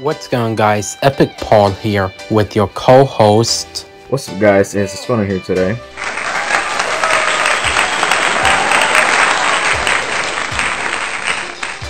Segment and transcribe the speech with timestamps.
[0.00, 3.86] What's going on guys, Epic Paul here with your co-host.
[4.10, 5.74] What's up guys, it's Spawner here today.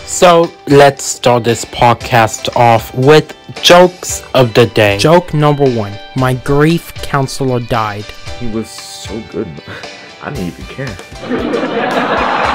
[0.06, 4.98] So let's start this podcast off with jokes of the day.
[4.98, 8.04] Joke number one, my grief counselor died.
[8.38, 9.48] He was so good,
[10.22, 12.42] I didn't even care.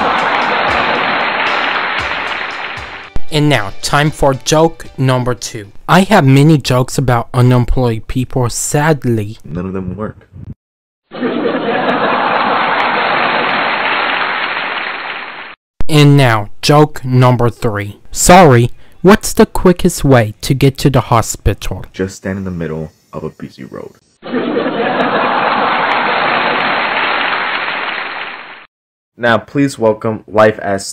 [3.32, 5.72] And now, time for joke number two.
[5.88, 9.38] I have many jokes about unemployed people, sadly.
[9.42, 10.28] None of them work.
[15.88, 18.00] And now, joke number three.
[18.10, 21.86] Sorry, what's the quickest way to get to the hospital?
[21.90, 23.92] Just stand in the middle of a busy road.
[29.16, 30.92] Now, please welcome Life as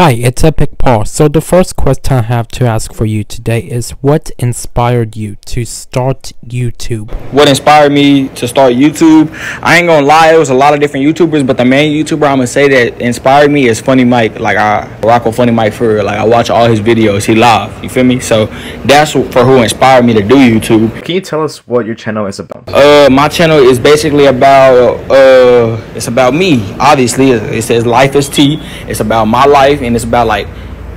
[0.00, 1.06] Hi, it's Epic Paul.
[1.06, 5.34] So the first question I have to ask for you today is what inspired you
[5.46, 7.10] to start YouTube?
[7.32, 9.28] What inspired me to start YouTube?
[9.60, 12.28] I ain't gonna lie, it was a lot of different YouTubers, but the main YouTuber
[12.28, 14.38] I'm gonna say that inspired me is Funny Mike.
[14.38, 16.04] Like I rock with Funny Mike for real.
[16.04, 17.26] Like I watch all his videos.
[17.26, 17.82] He live.
[17.82, 18.20] You feel me?
[18.20, 18.46] So
[18.84, 21.02] that's for who inspired me to do YouTube.
[21.04, 22.68] Can you tell us what your channel is about?
[22.68, 26.72] Uh, my channel is basically about uh, it's about me.
[26.78, 28.60] Obviously, it says Life is Tea.
[28.86, 30.46] It's about my life and it's about like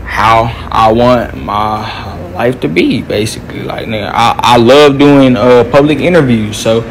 [0.03, 3.64] how I want my life to be basically.
[3.64, 6.81] Like nigga, I, I love doing uh public interviews so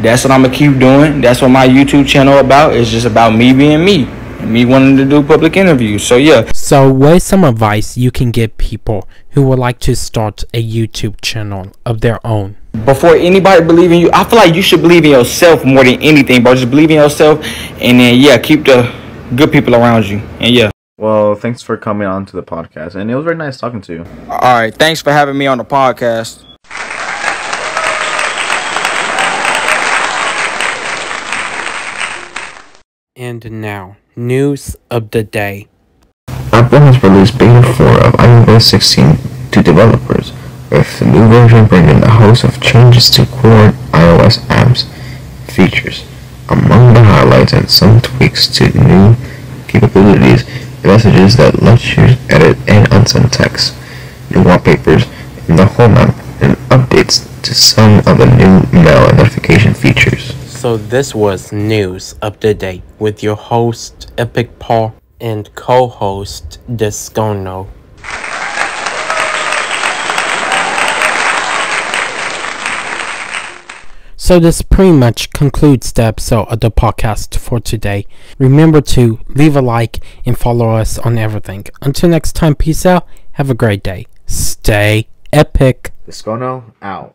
[0.00, 1.20] that's what I'm gonna keep doing.
[1.20, 2.74] That's what my YouTube channel about.
[2.74, 4.04] It's just about me being me
[4.40, 6.04] and me wanting to do public interviews.
[6.04, 6.50] So yeah.
[6.52, 10.62] So what is some advice you can give people who would like to start a
[10.62, 12.56] YouTube channel of their own?
[12.84, 16.02] before anybody believe in you I feel like you should believe in yourself more than
[16.02, 16.56] anything bro.
[16.56, 17.38] Just believe in yourself
[17.80, 18.92] and then yeah keep the
[19.36, 20.18] good people around you.
[20.40, 23.56] And yeah Well, thanks for coming on to the podcast, and it was very nice
[23.56, 24.06] talking to you.
[24.30, 26.44] all right thanks for having me on the podcast
[33.16, 35.68] And now, news of the day.
[36.52, 39.16] Apple has released Beta 4 of iOS 16
[39.52, 40.32] to developers,
[40.70, 44.84] with the new version bringing a host of changes to core iOS apps
[45.48, 46.04] features.
[46.48, 49.14] Among the highlights and some tweaks to new
[49.68, 50.44] capabilities,
[50.94, 53.74] messages that let you edit and unsend text,
[54.30, 55.02] new wallpapers
[55.48, 60.32] in the home app, and updates to some of the new mail and notification features.
[60.46, 67.66] So this was news Up to Date with your host Epic Paul and co-host Discono.
[74.24, 78.06] So this pretty much concludes the episode of the podcast for today.
[78.38, 81.66] Remember to leave a like and follow us on everything.
[81.82, 83.06] Until next time, peace out.
[83.32, 84.06] Have a great day.
[84.24, 85.92] Stay epic.
[86.08, 87.14] Discono out.